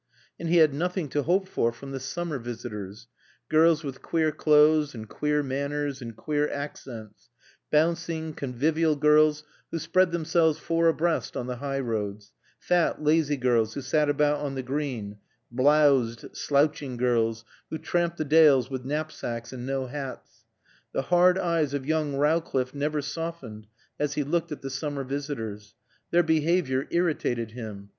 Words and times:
And 0.39 0.49
he 0.49 0.57
had 0.57 0.73
nothing 0.73 1.09
to 1.09 1.21
hope 1.21 1.47
for 1.47 1.71
from 1.71 1.91
the 1.91 1.99
summer 1.99 2.39
visitors, 2.39 3.07
girls 3.49 3.83
with 3.83 4.01
queer 4.01 4.31
clothes 4.31 4.95
and 4.95 5.07
queer 5.07 5.43
manners 5.43 6.01
and 6.01 6.15
queer 6.17 6.49
accents; 6.49 7.29
bouncing, 7.71 8.33
convivial 8.33 8.95
girls 8.95 9.43
who 9.69 9.77
spread 9.77 10.11
themselves 10.11 10.57
four 10.57 10.87
abreast 10.87 11.37
on 11.37 11.45
the 11.45 11.57
high 11.57 11.79
roads; 11.81 12.31
fat, 12.57 13.03
lazy 13.03 13.37
girls 13.37 13.75
who 13.75 13.81
sat 13.81 14.09
about 14.09 14.39
on 14.39 14.55
the 14.55 14.63
Green; 14.63 15.19
blowsed, 15.51 16.35
slouching 16.35 16.97
girls 16.97 17.45
who 17.69 17.77
tramped 17.77 18.17
the 18.17 18.25
dales 18.25 18.71
with 18.71 18.83
knapsacks 18.83 19.53
and 19.53 19.67
no 19.67 19.85
hats. 19.85 20.45
The 20.93 21.03
hard 21.13 21.37
eyes 21.37 21.75
of 21.75 21.85
young 21.85 22.15
Rowcliffe 22.15 22.73
never 22.73 23.03
softened 23.03 23.67
as 23.99 24.15
he 24.15 24.23
looked 24.23 24.51
at 24.51 24.63
the 24.63 24.71
summer 24.71 25.03
visitors. 25.03 25.75
Their 26.09 26.23
behavior 26.23 26.87
irritated 26.89 27.51
him. 27.51 27.89